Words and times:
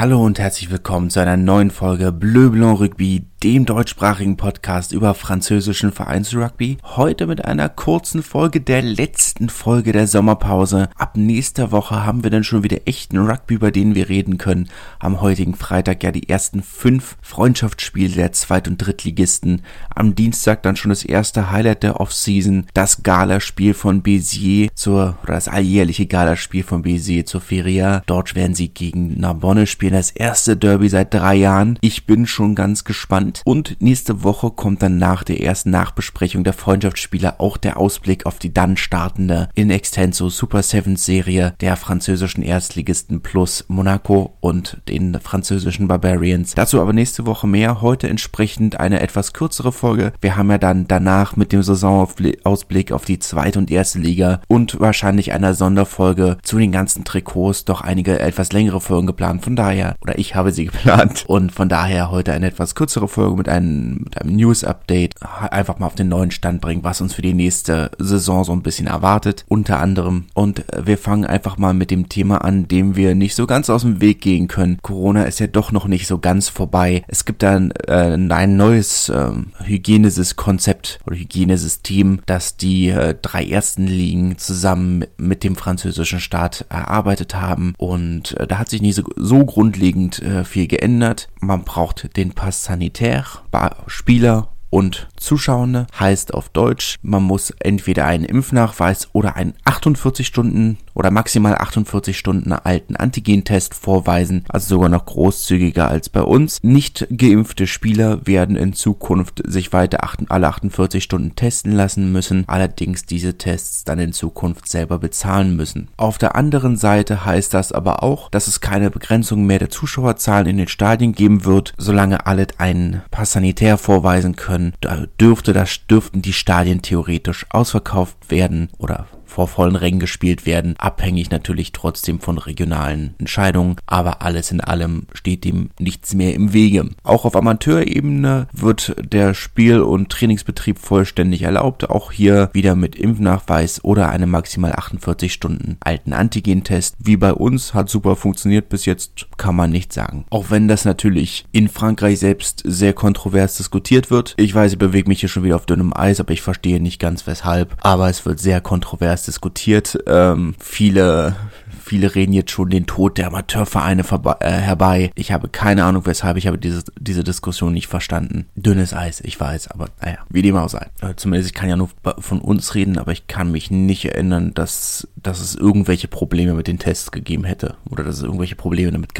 Hallo 0.00 0.24
und 0.24 0.38
herzlich 0.38 0.70
willkommen 0.70 1.10
zu 1.10 1.18
einer 1.18 1.36
neuen 1.36 1.72
Folge 1.72 2.12
Bleu 2.12 2.50
Blanc 2.50 2.78
Rugby, 2.78 3.26
dem 3.42 3.66
deutschsprachigen 3.66 4.36
Podcast 4.36 4.90
über 4.90 5.14
französischen 5.14 5.92
Vereinsrugby. 5.92 6.78
Heute 6.82 7.28
mit 7.28 7.44
einer 7.44 7.68
kurzen 7.68 8.24
Folge 8.24 8.60
der 8.60 8.82
letzten 8.82 9.48
Folge 9.48 9.92
der 9.92 10.08
Sommerpause. 10.08 10.88
Ab 10.96 11.16
nächster 11.16 11.70
Woche 11.70 12.04
haben 12.04 12.24
wir 12.24 12.30
dann 12.30 12.42
schon 12.42 12.64
wieder 12.64 12.78
echten 12.86 13.16
Rugby, 13.16 13.54
über 13.54 13.70
den 13.70 13.94
wir 13.94 14.08
reden 14.08 14.38
können. 14.38 14.68
Am 14.98 15.20
heutigen 15.20 15.54
Freitag 15.54 16.02
ja 16.02 16.10
die 16.10 16.28
ersten 16.28 16.64
fünf 16.64 17.16
Freundschaftsspiele 17.22 18.12
der 18.12 18.32
Zweit- 18.32 18.66
und 18.66 18.78
Drittligisten. 18.78 19.62
Am 19.94 20.16
Dienstag 20.16 20.64
dann 20.64 20.74
schon 20.74 20.88
das 20.88 21.04
erste 21.04 21.52
Highlight 21.52 21.84
der 21.84 22.00
Offseason, 22.00 22.66
das 22.74 23.04
Galaspiel 23.04 23.72
von 23.72 24.02
Béziers 24.02 24.70
zur, 24.74 25.16
oder 25.22 25.34
das 25.34 25.46
alljährliche 25.46 26.06
Galaspiel 26.06 26.64
von 26.64 26.82
Béziers 26.82 27.26
zur 27.26 27.40
Feria. 27.40 28.02
Dort 28.06 28.34
werden 28.34 28.56
sie 28.56 28.68
gegen 28.68 29.20
Narbonne 29.20 29.68
spielen 29.68 29.92
das 29.92 30.10
erste 30.10 30.56
Derby 30.56 30.88
seit 30.88 31.14
drei 31.14 31.36
Jahren. 31.36 31.78
Ich 31.82 32.04
bin 32.04 32.26
schon 32.26 32.56
ganz 32.56 32.82
gespannt. 32.82 33.27
Und 33.44 33.76
nächste 33.80 34.22
Woche 34.24 34.50
kommt 34.50 34.82
dann 34.82 34.98
nach 34.98 35.24
der 35.24 35.42
ersten 35.42 35.70
Nachbesprechung 35.70 36.44
der 36.44 36.52
Freundschaftsspiele 36.52 37.40
auch 37.40 37.56
der 37.56 37.76
Ausblick 37.76 38.26
auf 38.26 38.38
die 38.38 38.52
dann 38.52 38.76
startende 38.76 39.48
in 39.54 39.70
extenso 39.70 40.28
Super 40.28 40.62
Sevens 40.62 41.04
Serie 41.04 41.54
der 41.60 41.76
französischen 41.76 42.42
Erstligisten 42.42 43.20
plus 43.20 43.64
Monaco 43.68 44.36
und 44.40 44.78
den 44.88 45.18
französischen 45.20 45.88
Barbarians. 45.88 46.54
Dazu 46.54 46.80
aber 46.80 46.92
nächste 46.92 47.26
Woche 47.26 47.46
mehr. 47.46 47.80
Heute 47.80 48.08
entsprechend 48.08 48.80
eine 48.80 49.00
etwas 49.00 49.32
kürzere 49.32 49.72
Folge. 49.72 50.12
Wir 50.20 50.36
haben 50.36 50.50
ja 50.50 50.58
dann 50.58 50.88
danach 50.88 51.36
mit 51.36 51.52
dem 51.52 51.62
Saisonausblick 51.62 52.92
auf 52.92 53.04
die 53.04 53.18
zweite 53.18 53.58
und 53.58 53.70
erste 53.70 53.98
Liga 53.98 54.40
und 54.48 54.80
wahrscheinlich 54.80 55.32
einer 55.32 55.54
Sonderfolge 55.54 56.38
zu 56.42 56.58
den 56.58 56.72
ganzen 56.72 57.04
Trikots 57.04 57.64
doch 57.64 57.80
einige 57.80 58.18
etwas 58.18 58.52
längere 58.52 58.80
Folgen 58.80 59.06
geplant. 59.06 59.44
Von 59.44 59.56
daher, 59.56 59.96
oder 60.00 60.18
ich 60.18 60.34
habe 60.34 60.52
sie 60.52 60.66
geplant. 60.66 61.24
Und 61.26 61.52
von 61.52 61.68
daher 61.68 62.10
heute 62.10 62.32
eine 62.32 62.46
etwas 62.46 62.74
kürzere 62.74 63.08
Folge 63.08 63.17
mit 63.36 63.48
einem, 63.48 64.02
mit 64.04 64.20
einem 64.20 64.36
News-Update. 64.36 65.14
Einfach 65.22 65.78
mal 65.78 65.86
auf 65.86 65.94
den 65.94 66.08
neuen 66.08 66.30
Stand 66.30 66.60
bringen, 66.60 66.84
was 66.84 67.00
uns 67.00 67.14
für 67.14 67.22
die 67.22 67.34
nächste 67.34 67.90
Saison 67.98 68.44
so 68.44 68.52
ein 68.52 68.62
bisschen 68.62 68.86
erwartet. 68.86 69.44
Unter 69.48 69.80
anderem. 69.80 70.26
Und 70.34 70.64
wir 70.82 70.98
fangen 70.98 71.24
einfach 71.24 71.58
mal 71.58 71.74
mit 71.74 71.90
dem 71.90 72.08
Thema 72.08 72.44
an, 72.44 72.68
dem 72.68 72.96
wir 72.96 73.14
nicht 73.14 73.34
so 73.34 73.46
ganz 73.46 73.70
aus 73.70 73.82
dem 73.82 74.00
Weg 74.00 74.20
gehen 74.20 74.48
können. 74.48 74.78
Corona 74.82 75.24
ist 75.24 75.40
ja 75.40 75.46
doch 75.46 75.72
noch 75.72 75.86
nicht 75.86 76.06
so 76.06 76.18
ganz 76.18 76.48
vorbei. 76.48 77.02
Es 77.08 77.24
gibt 77.24 77.42
dann 77.42 77.72
äh, 77.86 78.16
ein 78.16 78.56
neues 78.56 79.08
äh, 79.08 79.30
Hygienesys-Konzept 79.64 81.00
oder 81.06 81.16
Hygienesystem, 81.16 82.20
das 82.26 82.56
die 82.56 82.88
äh, 82.88 83.14
drei 83.20 83.44
ersten 83.44 83.86
Ligen 83.86 84.38
zusammen 84.38 85.04
mit 85.16 85.44
dem 85.44 85.56
französischen 85.56 86.20
Staat 86.20 86.66
erarbeitet 86.68 87.34
haben. 87.34 87.74
Und 87.78 88.38
äh, 88.38 88.46
da 88.46 88.58
hat 88.58 88.68
sich 88.68 88.82
nicht 88.82 88.94
so, 88.94 89.02
so 89.16 89.44
grundlegend 89.44 90.22
äh, 90.22 90.44
viel 90.44 90.66
geändert. 90.66 91.28
Man 91.40 91.64
braucht 91.64 92.16
den 92.16 92.32
Pass 92.32 92.62
Sanitaire, 93.08 93.40
Spieler 93.86 94.48
und 94.70 95.08
Zuschauende 95.20 95.86
heißt 95.98 96.34
auf 96.34 96.48
Deutsch, 96.48 96.98
man 97.02 97.22
muss 97.22 97.50
entweder 97.60 98.06
einen 98.06 98.24
Impfnachweis 98.24 99.08
oder 99.12 99.36
einen 99.36 99.54
48 99.64 100.26
Stunden 100.26 100.78
oder 100.94 101.10
maximal 101.10 101.54
48 101.54 102.18
Stunden 102.18 102.52
alten 102.52 102.96
Antigentest 102.96 103.74
vorweisen, 103.74 104.44
also 104.48 104.74
sogar 104.74 104.88
noch 104.88 105.06
großzügiger 105.06 105.88
als 105.88 106.08
bei 106.08 106.22
uns. 106.22 106.58
Nicht 106.62 107.06
geimpfte 107.16 107.66
Spieler 107.66 108.26
werden 108.26 108.56
in 108.56 108.72
Zukunft 108.72 109.42
sich 109.46 109.72
weiter 109.72 109.98
alle 110.28 110.48
48 110.48 111.02
Stunden 111.02 111.36
testen 111.36 111.72
lassen 111.72 112.10
müssen, 112.10 112.44
allerdings 112.48 113.04
diese 113.04 113.38
Tests 113.38 113.84
dann 113.84 113.98
in 113.98 114.12
Zukunft 114.12 114.68
selber 114.68 114.98
bezahlen 114.98 115.56
müssen. 115.56 115.88
Auf 115.96 116.18
der 116.18 116.34
anderen 116.34 116.76
Seite 116.76 117.24
heißt 117.24 117.54
das 117.54 117.72
aber 117.72 118.02
auch, 118.02 118.30
dass 118.30 118.48
es 118.48 118.60
keine 118.60 118.90
Begrenzung 118.90 119.46
mehr 119.46 119.58
der 119.58 119.70
Zuschauerzahlen 119.70 120.46
in 120.46 120.56
den 120.56 120.68
Stadien 120.68 121.12
geben 121.12 121.44
wird, 121.44 121.74
solange 121.78 122.26
alle 122.26 122.48
einen 122.58 123.02
Pass 123.10 123.32
sanitär 123.32 123.78
vorweisen 123.78 124.36
können, 124.36 124.72
dürfte 125.20 125.52
das, 125.52 125.86
dürften 125.86 126.22
die 126.22 126.32
Stadien 126.32 126.82
theoretisch 126.82 127.46
ausverkauft 127.50 128.30
werden 128.30 128.70
oder 128.78 129.06
vor 129.28 129.46
vollen 129.46 129.76
Rängen 129.76 130.00
gespielt 130.00 130.46
werden, 130.46 130.74
abhängig 130.78 131.30
natürlich 131.30 131.72
trotzdem 131.72 132.18
von 132.18 132.38
regionalen 132.38 133.14
Entscheidungen, 133.18 133.76
aber 133.86 134.22
alles 134.22 134.50
in 134.50 134.60
allem 134.60 135.06
steht 135.12 135.44
dem 135.44 135.70
nichts 135.78 136.14
mehr 136.14 136.34
im 136.34 136.52
Wege. 136.52 136.88
Auch 137.02 137.24
auf 137.24 137.36
Amateurebene 137.36 138.48
wird 138.52 138.96
der 139.00 139.34
Spiel- 139.34 139.82
und 139.82 140.08
Trainingsbetrieb 140.10 140.78
vollständig 140.78 141.42
erlaubt, 141.42 141.90
auch 141.90 142.10
hier 142.10 142.50
wieder 142.52 142.74
mit 142.74 142.96
Impfnachweis 142.96 143.84
oder 143.84 144.08
einem 144.08 144.30
maximal 144.30 144.72
48 144.72 145.32
Stunden 145.32 145.76
alten 145.80 146.12
Antigentest. 146.12 146.96
Wie 146.98 147.16
bei 147.16 147.32
uns 147.32 147.74
hat 147.74 147.90
super 147.90 148.16
funktioniert 148.16 148.68
bis 148.68 148.86
jetzt, 148.86 149.26
kann 149.36 149.54
man 149.54 149.70
nicht 149.70 149.92
sagen. 149.92 150.24
Auch 150.30 150.46
wenn 150.50 150.68
das 150.68 150.84
natürlich 150.84 151.44
in 151.52 151.68
Frankreich 151.68 152.18
selbst 152.18 152.62
sehr 152.64 152.92
kontrovers 152.92 153.56
diskutiert 153.56 154.10
wird. 154.10 154.34
Ich 154.38 154.54
weiß, 154.54 154.72
ich 154.72 154.78
bewege 154.78 155.08
mich 155.08 155.20
hier 155.20 155.28
schon 155.28 155.44
wieder 155.44 155.56
auf 155.56 155.66
dünnem 155.66 155.92
Eis, 155.94 156.20
aber 156.20 156.32
ich 156.32 156.42
verstehe 156.42 156.80
nicht 156.80 156.98
ganz 156.98 157.26
weshalb. 157.26 157.76
Aber 157.82 158.08
es 158.08 158.24
wird 158.24 158.40
sehr 158.40 158.60
kontrovers 158.60 159.17
kontrovers 159.18 159.24
diskutiert. 159.24 159.98
Ähm, 160.06 160.54
viele, 160.58 161.36
viele 161.82 162.14
reden 162.14 162.32
jetzt 162.32 162.50
schon 162.50 162.70
den 162.70 162.86
Tod 162.86 163.18
der 163.18 163.28
Amateurvereine 163.28 164.04
äh, 164.40 164.50
herbei. 164.50 165.10
Ich 165.14 165.32
habe 165.32 165.48
keine 165.48 165.84
Ahnung 165.84 166.06
weshalb. 166.06 166.36
Ich 166.36 166.46
habe 166.46 166.58
diese, 166.58 166.84
diese 166.98 167.24
Diskussion 167.24 167.72
nicht 167.72 167.88
verstanden. 167.88 168.46
Dünnes 168.54 168.94
Eis, 168.94 169.20
ich 169.20 169.38
weiß, 169.38 169.68
aber 169.68 169.88
naja, 170.00 170.18
wie 170.28 170.42
dem 170.42 170.56
auch 170.56 170.68
sei. 170.68 170.86
Äh, 171.00 171.14
zumindest 171.16 171.50
ich 171.50 171.54
kann 171.54 171.68
ja 171.68 171.76
nur 171.76 171.90
von 172.18 172.40
uns 172.40 172.74
reden, 172.74 172.98
aber 172.98 173.12
ich 173.12 173.26
kann 173.26 173.50
mich 173.50 173.70
nicht 173.70 174.04
erinnern, 174.04 174.52
dass, 174.54 175.08
dass 175.16 175.40
es 175.40 175.54
irgendwelche 175.54 176.08
Probleme 176.08 176.54
mit 176.54 176.66
den 176.66 176.78
Tests 176.78 177.10
gegeben 177.10 177.44
hätte. 177.44 177.76
Oder 177.90 178.04
dass 178.04 178.16
es 178.16 178.22
irgendwelche 178.22 178.56
Probleme 178.56 178.92
damit 178.92 179.14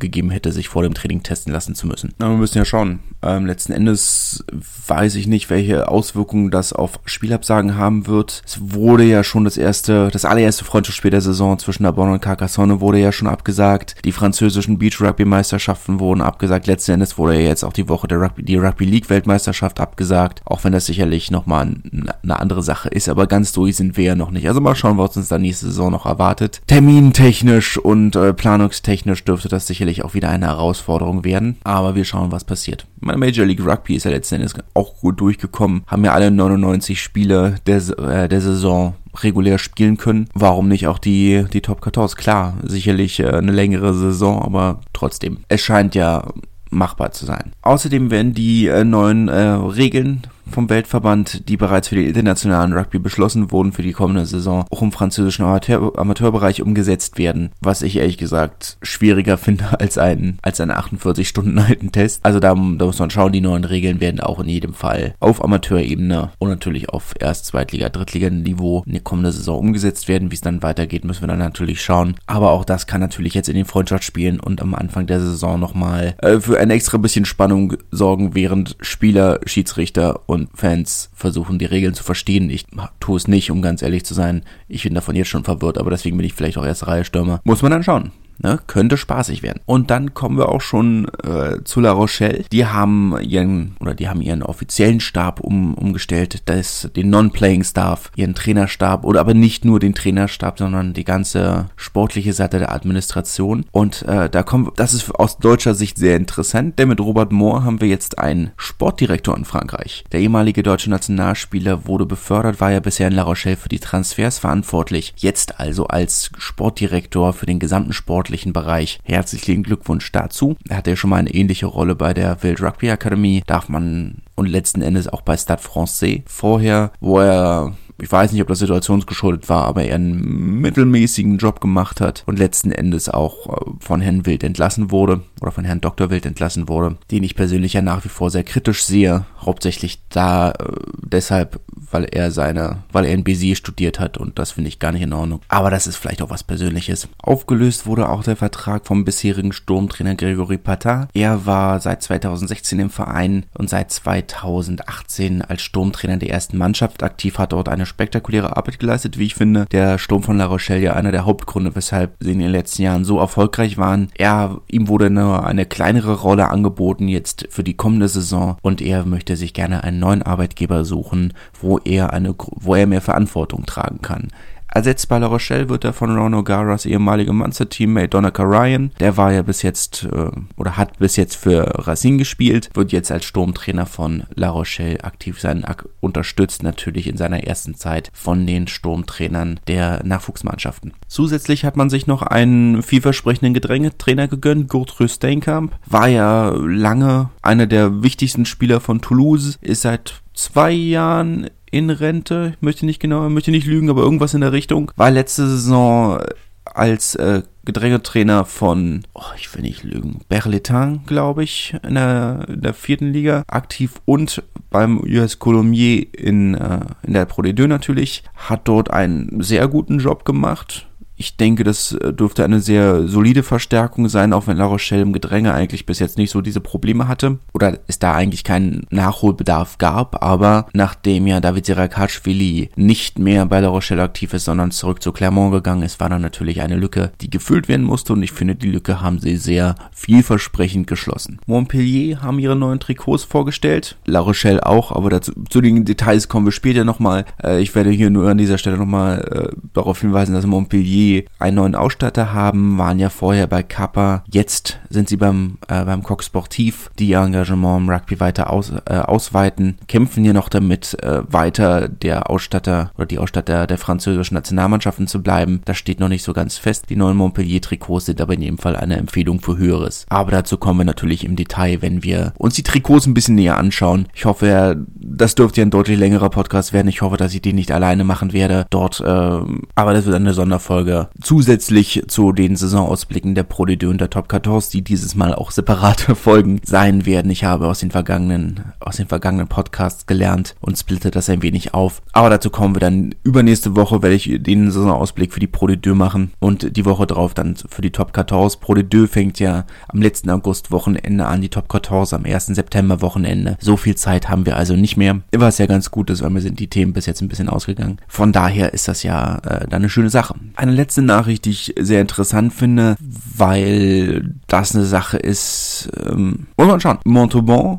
gegeben 0.00 0.30
hätte, 0.30 0.52
sich 0.52 0.68
vor 0.68 0.82
dem 0.82 0.94
Training 0.94 1.22
testen 1.22 1.52
lassen 1.52 1.74
zu 1.74 1.86
müssen. 1.86 2.14
Na, 2.18 2.28
wir 2.28 2.36
müssen 2.36 2.58
ja 2.58 2.64
schauen. 2.64 3.00
Ähm, 3.22 3.46
letzten 3.46 3.72
Endes 3.72 4.44
weiß 4.86 5.14
ich 5.14 5.26
nicht, 5.26 5.50
welche 5.50 5.88
Auswirkungen 5.88 6.50
das 6.50 6.72
auf 6.72 7.00
Spielabsagen 7.04 7.76
haben 7.76 8.06
wird. 8.06 8.42
Es 8.46 8.58
wurde 8.60 9.04
ja 9.04 9.22
schon 9.22 9.44
das 9.44 9.56
erste, 9.56 10.08
das 10.08 10.24
allererste 10.24 10.64
Freundschaftsspiel 10.64 11.10
der 11.10 11.20
Saison 11.20 11.58
zwischen 11.58 11.82
Narbonne 11.82 12.12
und 12.12 12.22
Carcassonne 12.22 12.80
wurde 12.80 12.98
ja 12.98 13.12
schon 13.12 13.28
abgesagt. 13.28 13.96
Die 14.04 14.12
französischen 14.12 14.78
Beach 14.78 15.00
Rugby 15.00 15.24
Meisterschaften 15.24 16.00
wurden 16.00 16.22
abgesagt. 16.22 16.66
Letzten 16.66 16.92
Endes 16.92 17.18
wurde 17.18 17.34
ja 17.34 17.48
jetzt 17.48 17.64
auch 17.64 17.72
die 17.72 17.88
Woche 17.88 18.08
der 18.08 18.20
Rugby, 18.20 18.42
die 18.42 18.56
Rugby 18.56 18.84
League 18.86 19.10
Weltmeisterschaft 19.10 19.80
abgesagt. 19.80 20.40
Auch 20.44 20.64
wenn 20.64 20.72
das 20.72 20.86
sicherlich 20.86 21.30
nochmal 21.30 21.74
eine 22.22 22.40
andere 22.40 22.62
Sache 22.62 22.88
ist. 22.88 23.08
Aber 23.08 23.26
ganz 23.26 23.52
durch 23.52 23.76
sind 23.76 23.96
wir 23.96 24.04
ja 24.04 24.14
noch 24.14 24.30
nicht. 24.30 24.48
Also 24.48 24.60
mal 24.60 24.74
schauen, 24.74 24.98
was 24.98 25.16
uns 25.16 25.28
da 25.28 25.38
nächste 25.38 25.66
Saison 25.66 25.92
noch 25.92 26.06
erwartet. 26.06 26.62
Termintechnisch 26.66 27.76
und 27.76 28.16
äh, 28.16 28.32
planungstechnisch 28.32 29.24
dürfte 29.24 29.48
das 29.48 29.66
sicherlich 29.66 29.89
sicherlich 29.90 30.04
auch 30.04 30.14
wieder 30.14 30.30
eine 30.30 30.46
Herausforderung 30.46 31.24
werden. 31.24 31.56
Aber 31.64 31.94
wir 31.94 32.04
schauen, 32.04 32.32
was 32.32 32.44
passiert. 32.44 32.86
Meine 33.00 33.18
Major 33.18 33.46
League 33.46 33.64
Rugby 33.64 33.96
ist 33.96 34.04
ja 34.04 34.10
letzten 34.10 34.36
Endes 34.36 34.54
auch 34.74 35.00
gut 35.00 35.20
durchgekommen. 35.20 35.82
Haben 35.86 36.04
ja 36.04 36.12
alle 36.12 36.30
99 36.30 37.00
Spiele 37.00 37.56
der, 37.66 37.76
äh, 37.98 38.28
der 38.28 38.40
Saison 38.40 38.94
regulär 39.22 39.58
spielen 39.58 39.96
können. 39.96 40.28
Warum 40.34 40.68
nicht 40.68 40.86
auch 40.86 40.98
die, 40.98 41.44
die 41.52 41.60
Top 41.60 41.82
14? 41.82 42.16
Klar, 42.16 42.54
sicherlich 42.62 43.20
äh, 43.20 43.28
eine 43.28 43.52
längere 43.52 43.94
Saison, 43.94 44.42
aber 44.42 44.80
trotzdem. 44.92 45.38
Es 45.48 45.60
scheint 45.60 45.94
ja 45.94 46.24
machbar 46.70 47.10
zu 47.10 47.26
sein. 47.26 47.52
Außerdem 47.62 48.10
werden 48.10 48.32
die 48.32 48.68
äh, 48.68 48.84
neuen 48.84 49.28
äh, 49.28 49.40
Regeln 49.40 50.22
vom 50.50 50.68
Weltverband, 50.70 51.48
die 51.48 51.56
bereits 51.56 51.88
für 51.88 51.94
den 51.94 52.06
internationalen 52.06 52.72
Rugby 52.72 52.98
beschlossen 52.98 53.50
wurden 53.50 53.72
für 53.72 53.82
die 53.82 53.92
kommende 53.92 54.26
Saison, 54.26 54.64
auch 54.70 54.82
im 54.82 54.92
französischen 54.92 55.44
Amateur 55.44 55.98
Amateurbereich 55.98 56.62
umgesetzt 56.62 57.18
werden, 57.18 57.50
was 57.60 57.82
ich 57.82 57.96
ehrlich 57.96 58.18
gesagt 58.18 58.78
schwieriger 58.82 59.38
finde 59.38 59.64
als 59.80 59.98
einen, 59.98 60.38
als 60.42 60.60
einen 60.60 60.70
48 60.70 61.28
Stunden 61.28 61.58
alten 61.58 61.92
Test. 61.92 62.24
Also 62.24 62.40
da, 62.40 62.54
da 62.54 62.84
muss 62.86 62.98
man 62.98 63.10
schauen, 63.10 63.32
die 63.32 63.40
neuen 63.40 63.64
Regeln 63.64 64.00
werden 64.00 64.20
auch 64.20 64.40
in 64.40 64.48
jedem 64.48 64.74
Fall 64.74 65.14
auf 65.20 65.42
Amateurebene 65.42 66.30
und 66.38 66.48
natürlich 66.48 66.88
auf 66.88 67.14
Erst-, 67.18 67.46
Zweitliga-, 67.46 67.90
Drittliga-Niveau 67.90 68.82
in 68.86 68.92
die 68.92 69.00
kommende 69.00 69.32
Saison 69.32 69.58
umgesetzt 69.58 70.08
werden. 70.08 70.30
Wie 70.30 70.34
es 70.34 70.40
dann 70.40 70.62
weitergeht, 70.62 71.04
müssen 71.04 71.22
wir 71.22 71.28
dann 71.28 71.38
natürlich 71.38 71.82
schauen. 71.82 72.14
Aber 72.26 72.50
auch 72.50 72.64
das 72.64 72.86
kann 72.86 73.00
natürlich 73.00 73.34
jetzt 73.34 73.48
in 73.48 73.56
den 73.56 73.64
Freundschaftsspielen 73.64 74.40
und 74.40 74.60
am 74.60 74.74
Anfang 74.74 75.06
der 75.06 75.20
Saison 75.20 75.58
nochmal 75.58 76.14
äh, 76.18 76.40
für 76.40 76.58
ein 76.58 76.70
extra 76.70 76.98
bisschen 76.98 77.24
Spannung 77.24 77.74
sorgen, 77.90 78.34
während 78.34 78.76
Spieler, 78.80 79.40
Schiedsrichter 79.46 80.20
und 80.26 80.39
Fans 80.54 81.10
versuchen, 81.14 81.58
die 81.58 81.66
Regeln 81.66 81.94
zu 81.94 82.04
verstehen. 82.04 82.50
Ich 82.50 82.66
tue 83.00 83.16
es 83.16 83.28
nicht, 83.28 83.50
um 83.50 83.62
ganz 83.62 83.82
ehrlich 83.82 84.04
zu 84.04 84.14
sein. 84.14 84.42
Ich 84.68 84.84
bin 84.84 84.94
davon 84.94 85.16
jetzt 85.16 85.28
schon 85.28 85.44
verwirrt, 85.44 85.78
aber 85.78 85.90
deswegen 85.90 86.16
bin 86.16 86.26
ich 86.26 86.34
vielleicht 86.34 86.58
auch 86.58 86.64
erste 86.64 86.86
Reihe 86.86 87.04
Stürmer. 87.04 87.40
Muss 87.44 87.62
man 87.62 87.70
dann 87.70 87.82
schauen. 87.82 88.12
Ne? 88.42 88.58
Könnte 88.66 88.96
spaßig 88.96 89.42
werden. 89.42 89.60
Und 89.66 89.90
dann 89.90 90.14
kommen 90.14 90.38
wir 90.38 90.48
auch 90.48 90.62
schon 90.62 91.08
äh, 91.24 91.62
zu 91.64 91.80
La 91.80 91.92
Rochelle. 91.92 92.44
Die 92.50 92.66
haben 92.66 93.14
ihren 93.20 93.76
oder 93.80 93.94
die 93.94 94.08
haben 94.08 94.22
ihren 94.22 94.42
offiziellen 94.42 95.00
Stab 95.00 95.40
um, 95.40 95.74
umgestellt, 95.74 96.42
das 96.46 96.88
den 96.96 97.10
Non-Playing 97.10 97.64
Staff, 97.64 98.10
ihren 98.16 98.34
Trainerstab 98.34 99.04
oder 99.04 99.20
aber 99.20 99.34
nicht 99.34 99.64
nur 99.64 99.78
den 99.78 99.94
Trainerstab, 99.94 100.58
sondern 100.58 100.94
die 100.94 101.04
ganze 101.04 101.66
sportliche 101.76 102.32
Seite 102.32 102.58
der 102.58 102.72
Administration. 102.72 103.66
Und 103.72 104.02
äh, 104.02 104.30
da 104.30 104.42
kommen, 104.42 104.70
das 104.76 104.94
ist 104.94 105.14
aus 105.14 105.38
deutscher 105.38 105.74
Sicht 105.74 105.98
sehr 105.98 106.16
interessant, 106.16 106.78
denn 106.78 106.88
mit 106.88 107.00
Robert 107.00 107.32
Moore 107.32 107.64
haben 107.64 107.80
wir 107.80 107.88
jetzt 107.88 108.18
einen 108.18 108.52
Sportdirektor 108.56 109.36
in 109.36 109.44
Frankreich. 109.44 110.04
Der 110.12 110.20
ehemalige 110.20 110.62
deutsche 110.62 110.90
Nationalspieler 110.90 111.86
wurde 111.86 112.06
befördert, 112.06 112.60
war 112.60 112.72
ja 112.72 112.80
bisher 112.80 113.08
in 113.08 113.14
La 113.14 113.22
Rochelle 113.22 113.56
für 113.56 113.68
die 113.68 113.80
Transfers 113.80 114.38
verantwortlich. 114.38 115.12
Jetzt 115.16 115.60
also 115.60 115.86
als 115.86 116.30
Sportdirektor 116.38 117.34
für 117.34 117.46
den 117.46 117.58
gesamten 117.58 117.92
Sport 117.92 118.29
sportlichen 118.30 118.52
Bereich. 118.52 119.00
Herzlichen 119.02 119.64
Glückwunsch 119.64 120.12
dazu. 120.12 120.56
Er 120.68 120.76
hatte 120.76 120.90
ja 120.90 120.96
schon 120.96 121.10
mal 121.10 121.16
eine 121.16 121.34
ähnliche 121.34 121.66
Rolle 121.66 121.96
bei 121.96 122.14
der 122.14 122.42
Wild 122.42 122.62
Rugby 122.62 122.90
Akademie. 122.90 123.42
Darf 123.46 123.68
man 123.68 124.22
und 124.36 124.46
letzten 124.46 124.82
Endes 124.82 125.08
auch 125.08 125.22
bei 125.22 125.36
Stade 125.36 125.60
Francais 125.60 126.22
vorher, 126.26 126.92
wo 127.00 127.18
er 127.18 127.74
ich 128.02 128.10
weiß 128.10 128.32
nicht, 128.32 128.40
ob 128.40 128.48
das 128.48 128.60
situationsgeschuldet 128.60 129.48
war, 129.48 129.64
aber 129.64 129.84
er 129.84 129.96
einen 129.96 130.60
mittelmäßigen 130.60 131.38
Job 131.38 131.60
gemacht 131.60 132.00
hat 132.00 132.22
und 132.26 132.38
letzten 132.38 132.72
Endes 132.72 133.08
auch 133.08 133.46
äh, 133.46 133.70
von 133.80 134.00
Herrn 134.00 134.26
Wild 134.26 134.42
entlassen 134.42 134.90
wurde 134.90 135.22
oder 135.40 135.52
von 135.52 135.64
Herrn 135.64 135.80
Dr. 135.80 136.10
Wild 136.10 136.26
entlassen 136.26 136.68
wurde, 136.68 136.96
den 137.10 137.22
ich 137.22 137.34
persönlich 137.34 137.74
ja 137.74 137.82
nach 137.82 138.04
wie 138.04 138.08
vor 138.08 138.30
sehr 138.30 138.44
kritisch 138.44 138.84
sehe, 138.84 139.26
hauptsächlich 139.38 140.00
da 140.08 140.52
äh, 140.52 140.72
deshalb, 141.02 141.60
weil 141.90 142.04
er 142.04 142.30
seine, 142.30 142.78
weil 142.92 143.04
er 143.04 143.12
in 143.12 143.24
Béziers 143.24 143.56
studiert 143.56 144.00
hat 144.00 144.18
und 144.18 144.38
das 144.38 144.52
finde 144.52 144.68
ich 144.68 144.78
gar 144.78 144.92
nicht 144.92 145.02
in 145.02 145.12
Ordnung. 145.12 145.40
Aber 145.48 145.70
das 145.70 145.86
ist 145.86 145.96
vielleicht 145.96 146.22
auch 146.22 146.30
was 146.30 146.44
Persönliches. 146.44 147.08
Aufgelöst 147.18 147.86
wurde 147.86 148.08
auch 148.08 148.22
der 148.22 148.36
Vertrag 148.36 148.86
vom 148.86 149.04
bisherigen 149.04 149.52
Sturmtrainer 149.52 150.14
Gregory 150.14 150.58
Patin. 150.58 151.06
Er 151.14 151.46
war 151.46 151.80
seit 151.80 152.02
2016 152.02 152.78
im 152.78 152.90
Verein 152.90 153.46
und 153.56 153.70
seit 153.70 153.90
2018 153.90 155.42
als 155.42 155.62
Sturmtrainer 155.62 156.16
der 156.16 156.30
ersten 156.30 156.56
Mannschaft 156.56 157.02
aktiv, 157.02 157.38
hat 157.38 157.52
dort 157.52 157.68
eine 157.68 157.86
spektakuläre 157.86 158.56
Arbeit 158.56 158.78
geleistet, 158.78 159.18
wie 159.18 159.26
ich 159.26 159.34
finde. 159.34 159.66
Der 159.72 159.98
Sturm 159.98 160.22
von 160.22 160.38
La 160.38 160.46
Rochelle 160.46 160.80
ja 160.80 160.94
einer 160.94 161.12
der 161.12 161.24
Hauptgründe, 161.24 161.74
weshalb 161.74 162.16
sie 162.20 162.32
in 162.32 162.38
den 162.38 162.50
letzten 162.50 162.82
Jahren 162.82 163.04
so 163.04 163.18
erfolgreich 163.18 163.78
waren. 163.78 164.10
Er, 164.16 164.60
ihm 164.68 164.88
wurde 164.88 165.10
nur 165.10 165.46
eine 165.46 165.66
kleinere 165.66 166.14
Rolle 166.14 166.48
angeboten 166.48 167.08
jetzt 167.08 167.46
für 167.50 167.64
die 167.64 167.74
kommende 167.74 168.08
Saison 168.08 168.56
und 168.62 168.80
er 168.80 169.04
möchte 169.04 169.36
sich 169.36 169.54
gerne 169.54 169.84
einen 169.84 169.98
neuen 169.98 170.22
Arbeitgeber 170.22 170.84
suchen, 170.84 171.32
wo 171.60 171.79
er 171.84 172.12
eine, 172.12 172.34
wo 172.36 172.74
er 172.74 172.86
mehr 172.86 173.00
Verantwortung 173.00 173.66
tragen 173.66 174.00
kann. 174.02 174.28
Ersetzt 174.72 175.08
bei 175.08 175.18
La 175.18 175.26
Rochelle 175.26 175.68
wird 175.68 175.84
er 175.84 175.92
von 175.92 176.16
Ron 176.16 176.34
O'Garas 176.34 176.86
ehemaliger 176.86 177.32
Munster-Teammate 177.32 178.08
Donica 178.08 178.44
Ryan. 178.44 178.92
Der 179.00 179.16
war 179.16 179.32
ja 179.32 179.42
bis 179.42 179.62
jetzt 179.62 180.04
äh, 180.04 180.30
oder 180.56 180.76
hat 180.76 180.98
bis 180.98 181.16
jetzt 181.16 181.34
für 181.34 181.86
Racine 181.86 182.18
gespielt, 182.18 182.70
wird 182.74 182.92
jetzt 182.92 183.10
als 183.10 183.24
Sturmtrainer 183.24 183.86
von 183.86 184.24
La 184.34 184.50
Rochelle 184.50 185.02
aktiv 185.02 185.40
sein, 185.40 185.64
ak 185.64 185.88
unterstützt 185.98 186.62
natürlich 186.62 187.08
in 187.08 187.16
seiner 187.16 187.44
ersten 187.44 187.74
Zeit 187.74 188.10
von 188.14 188.46
den 188.46 188.68
Sturmtrainern 188.68 189.58
der 189.66 190.04
Nachwuchsmannschaften. 190.04 190.92
Zusätzlich 191.08 191.64
hat 191.64 191.76
man 191.76 191.90
sich 191.90 192.06
noch 192.06 192.22
einen 192.22 192.82
vielversprechenden 192.84 193.54
Gedrängetrainer 193.54 194.28
gegönnt, 194.28 194.70
Gertrude 194.70 195.08
Steinkamp. 195.08 195.74
War 195.86 196.06
ja 196.06 196.50
lange 196.50 197.30
einer 197.42 197.66
der 197.66 198.04
wichtigsten 198.04 198.46
Spieler 198.46 198.78
von 198.78 199.00
Toulouse, 199.00 199.58
ist 199.62 199.82
seit 199.82 200.22
zwei 200.32 200.70
Jahren 200.70 201.50
in 201.70 201.90
Rente. 201.90 202.54
Ich 202.56 202.62
möchte 202.62 202.86
nicht 202.86 203.00
genau, 203.00 203.28
möchte 203.28 203.50
nicht 203.50 203.66
lügen, 203.66 203.90
aber 203.90 204.02
irgendwas 204.02 204.34
in 204.34 204.40
der 204.40 204.52
Richtung. 204.52 204.90
War 204.96 205.10
letzte 205.10 205.46
Saison 205.46 206.20
als 206.64 207.14
äh, 207.16 207.42
Gedrängetrainer 207.64 208.44
von, 208.44 209.02
oh, 209.14 209.22
ich 209.36 209.54
will 209.54 209.62
nicht 209.62 209.82
lügen, 209.82 210.20
Berletin, 210.28 211.00
glaube 211.06 211.44
ich, 211.44 211.74
in 211.82 211.94
der, 211.94 212.46
in 212.48 212.62
der 212.62 212.74
vierten 212.74 213.12
Liga 213.12 213.44
aktiv 213.48 214.00
und 214.04 214.42
beim 214.70 215.00
US 215.00 215.38
Colombier 215.38 216.06
in, 216.14 216.54
äh, 216.54 216.80
in 217.02 217.12
der 217.12 217.26
Pro 217.26 217.42
D2 217.42 217.66
natürlich. 217.66 218.24
Hat 218.34 218.66
dort 218.66 218.90
einen 218.90 219.42
sehr 219.42 219.68
guten 219.68 219.98
Job 219.98 220.24
gemacht 220.24 220.86
ich 221.20 221.36
denke, 221.36 221.64
das 221.64 221.92
äh, 221.92 222.14
dürfte 222.14 222.42
eine 222.44 222.60
sehr 222.60 223.06
solide 223.06 223.42
Verstärkung 223.42 224.08
sein, 224.08 224.32
auch 224.32 224.46
wenn 224.46 224.56
La 224.56 224.64
Rochelle 224.64 225.02
im 225.02 225.12
Gedränge 225.12 225.52
eigentlich 225.52 225.84
bis 225.84 225.98
jetzt 225.98 226.16
nicht 226.16 226.30
so 226.30 226.40
diese 226.40 226.62
Probleme 226.62 227.08
hatte 227.08 227.38
oder 227.52 227.78
es 227.88 227.98
da 227.98 228.14
eigentlich 228.14 228.42
keinen 228.42 228.86
Nachholbedarf 228.88 229.76
gab. 229.76 230.22
Aber 230.24 230.66
nachdem 230.72 231.26
ja 231.26 231.40
David 231.40 231.66
Sirakashvili 231.66 232.70
nicht 232.74 233.18
mehr 233.18 233.44
bei 233.44 233.60
La 233.60 233.68
Rochelle 233.68 234.02
aktiv 234.02 234.32
ist, 234.32 234.46
sondern 234.46 234.70
zurück 234.70 235.02
zu 235.02 235.12
Clermont 235.12 235.52
gegangen 235.52 235.82
ist, 235.82 236.00
war 236.00 236.08
da 236.08 236.18
natürlich 236.18 236.62
eine 236.62 236.76
Lücke, 236.76 237.12
die 237.20 237.28
gefüllt 237.28 237.68
werden 237.68 237.84
musste 237.84 238.14
und 238.14 238.22
ich 238.22 238.32
finde, 238.32 238.54
die 238.54 238.70
Lücke 238.70 239.02
haben 239.02 239.18
sie 239.18 239.36
sehr 239.36 239.74
vielversprechend 239.92 240.86
geschlossen. 240.86 241.38
Montpellier 241.44 242.22
haben 242.22 242.38
ihre 242.38 242.56
neuen 242.56 242.80
Trikots 242.80 243.24
vorgestellt, 243.24 243.98
La 244.06 244.20
Rochelle 244.20 244.64
auch, 244.64 244.90
aber 244.90 245.10
dazu, 245.10 245.32
zu 245.50 245.60
den 245.60 245.84
Details 245.84 246.28
kommen 246.28 246.46
wir 246.46 246.52
später 246.52 246.86
nochmal. 246.86 247.26
Äh, 247.44 247.60
ich 247.60 247.74
werde 247.74 247.90
hier 247.90 248.08
nur 248.08 248.30
an 248.30 248.38
dieser 248.38 248.56
Stelle 248.56 248.78
nochmal 248.78 249.50
äh, 249.52 249.56
darauf 249.74 250.00
hinweisen, 250.00 250.32
dass 250.32 250.46
Montpellier 250.46 251.09
einen 251.38 251.56
neuen 251.56 251.74
Ausstatter 251.74 252.32
haben, 252.32 252.78
waren 252.78 252.98
ja 252.98 253.08
vorher 253.08 253.46
bei 253.46 253.62
Kappa. 253.62 254.24
Jetzt 254.30 254.78
sind 254.88 255.08
sie 255.08 255.16
beim, 255.16 255.58
äh, 255.68 255.84
beim 255.84 256.02
Coq 256.02 256.22
Sportiv, 256.22 256.90
die 256.98 257.08
ihr 257.08 257.20
Engagement 257.20 257.82
im 257.82 257.90
Rugby 257.90 258.20
weiter 258.20 258.50
aus, 258.50 258.72
äh, 258.86 258.94
ausweiten, 258.94 259.78
kämpfen 259.88 260.24
hier 260.24 260.34
noch 260.34 260.48
damit, 260.48 260.96
äh, 261.02 261.22
weiter 261.28 261.88
der 261.88 262.30
Ausstatter 262.30 262.90
oder 262.96 263.06
die 263.06 263.18
Ausstatter 263.18 263.66
der 263.66 263.78
französischen 263.78 264.34
Nationalmannschaften 264.34 265.06
zu 265.06 265.22
bleiben. 265.22 265.62
Das 265.64 265.76
steht 265.76 266.00
noch 266.00 266.08
nicht 266.08 266.22
so 266.22 266.32
ganz 266.32 266.58
fest. 266.58 266.86
Die 266.88 266.96
neuen 266.96 267.16
Montpellier-Trikots 267.16 268.06
sind 268.06 268.20
aber 268.20 268.34
in 268.34 268.42
jedem 268.42 268.58
Fall 268.58 268.76
eine 268.76 268.96
Empfehlung 268.96 269.40
für 269.40 269.56
Höheres. 269.56 270.06
Aber 270.08 270.30
dazu 270.30 270.58
kommen 270.58 270.80
wir 270.80 270.84
natürlich 270.84 271.24
im 271.24 271.36
Detail, 271.36 271.82
wenn 271.82 272.02
wir 272.02 272.32
uns 272.38 272.54
die 272.54 272.62
Trikots 272.62 273.06
ein 273.06 273.14
bisschen 273.14 273.34
näher 273.34 273.58
anschauen. 273.58 274.06
Ich 274.14 274.24
hoffe, 274.24 274.84
das 274.96 275.34
dürfte 275.34 275.60
ja 275.60 275.66
ein 275.66 275.70
deutlich 275.70 275.98
längerer 275.98 276.30
Podcast 276.30 276.72
werden. 276.72 276.88
Ich 276.88 277.02
hoffe, 277.02 277.16
dass 277.16 277.34
ich 277.34 277.42
den 277.42 277.56
nicht 277.56 277.72
alleine 277.72 278.04
machen 278.04 278.32
werde 278.32 278.66
dort. 278.70 279.00
Äh, 279.00 279.04
aber 279.04 279.92
das 279.92 280.06
wird 280.06 280.16
eine 280.16 280.34
Sonderfolge 280.34 280.99
zusätzlich 281.20 282.04
zu 282.08 282.32
den 282.32 282.56
Saisonausblicken 282.56 283.34
der 283.34 283.44
Pro 283.44 283.64
D2 283.64 283.86
und 283.88 284.00
der 284.00 284.10
Top 284.10 284.30
14, 284.30 284.70
die 284.72 284.82
dieses 284.82 285.14
Mal 285.14 285.34
auch 285.34 285.50
separate 285.50 286.14
Folgen 286.20 286.60
sein 286.64 287.06
werden. 287.06 287.30
Ich 287.30 287.44
habe 287.44 287.66
aus 287.68 287.80
den 287.80 287.90
vergangenen, 287.90 288.60
aus 288.80 288.96
den 288.96 289.06
vergangenen 289.08 289.48
Podcasts 289.48 290.06
gelernt 290.06 290.54
und 290.60 290.78
splitte 290.78 291.10
das 291.10 291.30
ein 291.30 291.42
wenig 291.42 291.74
auf. 291.74 292.02
Aber 292.12 292.30
dazu 292.30 292.50
kommen 292.50 292.74
wir 292.74 292.80
dann 292.80 293.14
übernächste 293.22 293.76
Woche, 293.76 294.02
werde 294.02 294.16
ich 294.16 294.42
den 294.42 294.70
Saisonausblick 294.70 295.32
für 295.32 295.40
die 295.40 295.46
Pro 295.46 295.66
D2 295.66 295.94
machen 295.94 296.32
und 296.38 296.76
die 296.76 296.84
Woche 296.84 297.06
drauf 297.06 297.34
dann 297.34 297.56
für 297.56 297.82
die 297.82 297.90
Top 297.90 298.12
14. 298.14 298.60
Pro 298.60 298.74
D2 298.74 299.06
fängt 299.06 299.38
ja 299.40 299.64
am 299.88 300.02
letzten 300.02 300.30
August 300.30 300.70
Wochenende 300.70 301.26
an, 301.26 301.40
die 301.40 301.48
Top 301.48 301.70
14 301.70 302.18
am 302.18 302.24
1. 302.24 302.46
September 302.46 303.00
Wochenende. 303.02 303.56
So 303.60 303.76
viel 303.76 303.94
Zeit 303.94 304.28
haben 304.28 304.46
wir 304.46 304.56
also 304.56 304.74
nicht 304.76 304.96
mehr, 304.96 305.20
was 305.32 305.58
ja 305.58 305.66
ganz 305.66 305.90
gut 305.90 306.10
ist, 306.10 306.22
weil 306.22 306.30
mir 306.30 306.40
sind 306.40 306.58
die 306.60 306.68
Themen 306.68 306.92
bis 306.92 307.06
jetzt 307.06 307.20
ein 307.20 307.28
bisschen 307.28 307.48
ausgegangen. 307.48 307.98
Von 308.08 308.32
daher 308.32 308.72
ist 308.72 308.88
das 308.88 309.02
ja 309.02 309.36
äh, 309.38 309.66
dann 309.68 309.82
eine 309.82 309.88
schöne 309.88 310.10
Sache. 310.10 310.34
Eine 310.56 310.72
letzte 310.72 310.89
letzte 310.90 311.02
Nachricht, 311.02 311.44
die 311.44 311.50
ich 311.50 311.74
sehr 311.78 312.00
interessant 312.00 312.52
finde, 312.52 312.96
weil 313.36 314.34
das 314.48 314.74
eine 314.74 314.84
Sache 314.84 315.18
ist. 315.18 315.88
Ähm, 315.96 316.48
wollen 316.56 316.68
wir 316.68 316.72
mal 316.72 316.80
schauen. 316.80 316.98
Montauban 317.04 317.78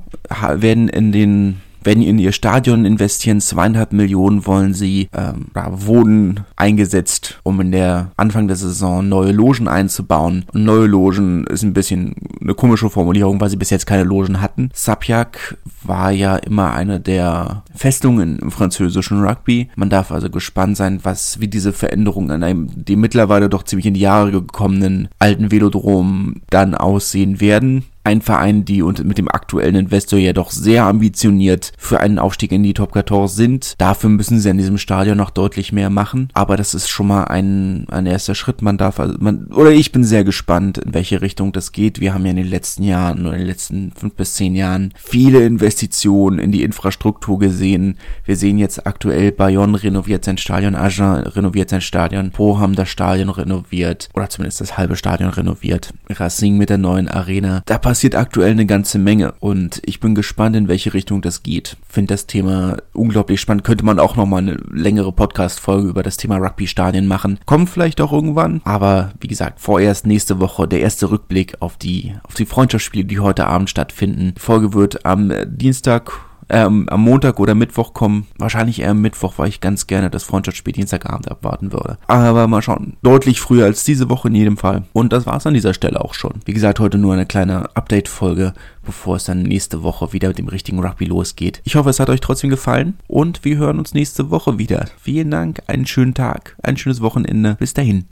werden 0.55 0.87
in 0.87 1.11
den 1.11 1.61
wenn 1.83 2.01
in 2.01 2.19
ihr 2.19 2.31
Stadion 2.31 2.85
investieren, 2.85 3.41
zweieinhalb 3.41 3.93
Millionen 3.93 4.45
wollen 4.45 4.73
sie, 4.73 5.09
ähm, 5.13 5.47
wurden 5.53 6.41
eingesetzt, 6.55 7.39
um 7.43 7.59
in 7.61 7.71
der 7.71 8.11
Anfang 8.17 8.47
der 8.47 8.57
Saison 8.57 9.07
neue 9.07 9.31
Logen 9.31 9.67
einzubauen. 9.67 10.45
Und 10.53 10.63
neue 10.63 10.85
Logen 10.85 11.45
ist 11.47 11.63
ein 11.63 11.73
bisschen 11.73 12.15
eine 12.41 12.53
komische 12.53 12.89
Formulierung, 12.89 13.39
weil 13.41 13.49
sie 13.49 13.57
bis 13.57 13.69
jetzt 13.69 13.85
keine 13.85 14.03
Logen 14.03 14.41
hatten. 14.41 14.69
Sapjak 14.73 15.57
war 15.83 16.11
ja 16.11 16.35
immer 16.35 16.73
eine 16.73 16.99
der 16.99 17.63
Festungen 17.75 18.39
im 18.39 18.51
französischen 18.51 19.23
Rugby. 19.23 19.69
Man 19.75 19.89
darf 19.89 20.11
also 20.11 20.29
gespannt 20.29 20.77
sein, 20.77 20.99
was, 21.03 21.39
wie 21.39 21.47
diese 21.47 21.73
Veränderungen 21.73 22.31
an 22.31 22.43
einem, 22.43 22.69
die 22.75 22.95
mittlerweile 22.95 23.49
doch 23.49 23.63
ziemlich 23.63 23.85
in 23.85 23.93
die 23.93 24.01
Jahre 24.01 24.31
gekommenen 24.31 25.09
alten 25.19 25.51
Velodrom 25.51 26.41
dann 26.49 26.75
aussehen 26.75 27.41
werden 27.41 27.83
ein 28.03 28.21
Verein, 28.21 28.65
die 28.65 28.81
und 28.81 29.03
mit 29.03 29.17
dem 29.17 29.29
aktuellen 29.29 29.75
Investor 29.75 30.19
ja 30.19 30.33
doch 30.33 30.51
sehr 30.51 30.85
ambitioniert 30.85 31.71
für 31.77 31.99
einen 31.99 32.19
Aufstieg 32.19 32.51
in 32.51 32.63
die 32.63 32.73
Top 32.73 32.93
14 32.93 33.27
sind. 33.27 33.75
Dafür 33.77 34.09
müssen 34.09 34.39
sie 34.39 34.49
an 34.49 34.57
diesem 34.57 34.77
Stadion 34.77 35.17
noch 35.17 35.29
deutlich 35.29 35.71
mehr 35.71 35.89
machen. 35.89 36.29
Aber 36.33 36.57
das 36.57 36.73
ist 36.73 36.89
schon 36.89 37.07
mal 37.07 37.25
ein, 37.25 37.85
ein 37.89 38.05
erster 38.05 38.35
Schritt. 38.35 38.61
Man 38.61 38.77
darf, 38.77 38.99
also 38.99 39.15
man, 39.19 39.47
oder 39.47 39.71
ich 39.71 39.91
bin 39.91 40.03
sehr 40.03 40.23
gespannt, 40.23 40.77
in 40.77 40.93
welche 40.93 41.21
Richtung 41.21 41.51
das 41.51 41.71
geht. 41.71 41.99
Wir 41.99 42.13
haben 42.13 42.25
ja 42.25 42.31
in 42.31 42.37
den 42.37 42.47
letzten 42.47 42.83
Jahren 42.83 43.25
oder 43.25 43.33
in 43.33 43.39
den 43.39 43.47
letzten 43.47 43.91
fünf 43.91 44.15
bis 44.15 44.33
zehn 44.33 44.55
Jahren 44.55 44.93
viele 44.95 45.45
Investitionen 45.45 46.39
in 46.39 46.51
die 46.51 46.63
Infrastruktur 46.63 47.39
gesehen. 47.39 47.97
Wir 48.25 48.35
sehen 48.35 48.57
jetzt 48.57 48.85
aktuell 48.87 49.31
Bayonne 49.31 49.81
renoviert 49.81 50.25
sein 50.25 50.37
Stadion, 50.37 50.75
Agen 50.75 51.23
renoviert 51.23 51.69
sein 51.69 51.81
Stadion, 51.81 52.31
Po 52.31 52.59
haben 52.59 52.75
das 52.75 52.89
Stadion 52.89 53.29
renoviert 53.29 54.09
oder 54.13 54.29
zumindest 54.29 54.61
das 54.61 54.77
halbe 54.77 54.95
Stadion 54.95 55.29
renoviert. 55.29 55.93
Racing 56.09 56.57
mit 56.57 56.69
der 56.69 56.77
neuen 56.77 57.07
Arena. 57.07 57.61
Da 57.65 57.77
passiert 57.91 58.15
aktuell 58.15 58.51
eine 58.51 58.65
ganze 58.65 58.99
Menge 58.99 59.33
und 59.41 59.81
ich 59.83 59.99
bin 59.99 60.15
gespannt, 60.15 60.55
in 60.55 60.69
welche 60.69 60.93
Richtung 60.93 61.21
das 61.21 61.43
geht. 61.43 61.75
Finde 61.89 62.13
das 62.13 62.25
Thema 62.25 62.77
unglaublich 62.93 63.41
spannend. 63.41 63.65
Könnte 63.65 63.83
man 63.83 63.99
auch 63.99 64.15
nochmal 64.15 64.43
eine 64.43 64.57
längere 64.71 65.11
Podcast-Folge 65.11 65.89
über 65.89 66.01
das 66.01 66.15
Thema 66.15 66.37
Rugby-Stadien 66.37 67.05
machen. 67.05 67.37
Kommt 67.45 67.69
vielleicht 67.69 67.99
auch 67.99 68.13
irgendwann, 68.13 68.61
aber 68.63 69.11
wie 69.19 69.27
gesagt, 69.27 69.59
vorerst 69.59 70.07
nächste 70.07 70.39
Woche 70.39 70.69
der 70.69 70.79
erste 70.79 71.11
Rückblick 71.11 71.57
auf 71.59 71.75
die, 71.75 72.15
auf 72.23 72.35
die 72.35 72.45
Freundschaftsspiele, 72.45 73.03
die 73.03 73.19
heute 73.19 73.47
Abend 73.47 73.69
stattfinden. 73.69 74.35
Die 74.37 74.41
Folge 74.41 74.73
wird 74.73 75.05
am 75.05 75.33
Dienstag 75.47 76.13
ähm, 76.51 76.87
am 76.89 77.01
Montag 77.01 77.39
oder 77.39 77.55
Mittwoch 77.55 77.93
kommen. 77.93 78.27
Wahrscheinlich 78.37 78.81
eher 78.81 78.91
am 78.91 79.01
Mittwoch, 79.01 79.33
weil 79.37 79.47
ich 79.47 79.61
ganz 79.61 79.87
gerne 79.87 80.09
das 80.09 80.23
Freundschaftsspiel 80.23 80.73
Dienstagabend 80.73 81.31
abwarten 81.31 81.71
würde. 81.71 81.97
Aber 82.07 82.47
mal 82.47 82.61
schauen. 82.61 82.97
Deutlich 83.01 83.39
früher 83.39 83.65
als 83.65 83.83
diese 83.83 84.09
Woche 84.09 84.27
in 84.27 84.35
jedem 84.35 84.57
Fall. 84.57 84.83
Und 84.93 85.13
das 85.13 85.25
war's 85.25 85.47
an 85.47 85.53
dieser 85.53 85.73
Stelle 85.73 86.01
auch 86.01 86.13
schon. 86.13 86.41
Wie 86.45 86.53
gesagt, 86.53 86.79
heute 86.79 86.97
nur 86.97 87.13
eine 87.13 87.25
kleine 87.25 87.75
Update-Folge, 87.75 88.53
bevor 88.85 89.15
es 89.15 89.23
dann 89.23 89.43
nächste 89.43 89.81
Woche 89.83 90.13
wieder 90.13 90.27
mit 90.27 90.37
dem 90.37 90.49
richtigen 90.49 90.79
Rugby 90.79 91.05
losgeht. 91.05 91.61
Ich 91.63 91.75
hoffe, 91.75 91.89
es 91.89 91.99
hat 91.99 92.09
euch 92.09 92.21
trotzdem 92.21 92.49
gefallen 92.49 92.97
und 93.07 93.45
wir 93.45 93.57
hören 93.57 93.79
uns 93.79 93.93
nächste 93.93 94.29
Woche 94.29 94.57
wieder. 94.57 94.85
Vielen 95.01 95.31
Dank, 95.31 95.61
einen 95.67 95.87
schönen 95.87 96.13
Tag, 96.13 96.57
ein 96.61 96.77
schönes 96.77 97.01
Wochenende. 97.01 97.55
Bis 97.59 97.73
dahin. 97.73 98.05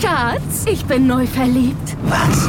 Schatz, 0.00 0.66
ich 0.66 0.84
bin 0.84 1.06
neu 1.06 1.26
verliebt. 1.26 1.96
Was? 2.04 2.48